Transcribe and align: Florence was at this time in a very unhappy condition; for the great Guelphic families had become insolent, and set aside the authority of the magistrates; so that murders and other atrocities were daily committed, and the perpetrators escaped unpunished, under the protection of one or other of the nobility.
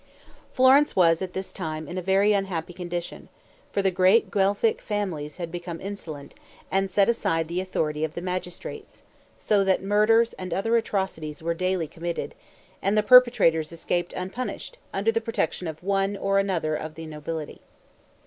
Florence 0.51 0.95
was 0.95 1.21
at 1.21 1.33
this 1.33 1.53
time 1.53 1.87
in 1.87 1.95
a 1.95 2.01
very 2.01 2.33
unhappy 2.33 2.73
condition; 2.73 3.29
for 3.71 3.83
the 3.83 3.91
great 3.91 4.31
Guelphic 4.31 4.81
families 4.81 5.37
had 5.37 5.51
become 5.51 5.79
insolent, 5.79 6.33
and 6.71 6.89
set 6.89 7.07
aside 7.07 7.47
the 7.47 7.59
authority 7.61 8.03
of 8.03 8.15
the 8.15 8.21
magistrates; 8.23 9.03
so 9.37 9.63
that 9.63 9.83
murders 9.83 10.33
and 10.39 10.55
other 10.55 10.75
atrocities 10.75 11.43
were 11.43 11.53
daily 11.53 11.87
committed, 11.87 12.33
and 12.81 12.97
the 12.97 13.03
perpetrators 13.03 13.71
escaped 13.71 14.11
unpunished, 14.13 14.79
under 14.91 15.11
the 15.11 15.21
protection 15.21 15.67
of 15.67 15.83
one 15.83 16.17
or 16.17 16.39
other 16.39 16.73
of 16.75 16.95
the 16.95 17.05
nobility. 17.05 17.61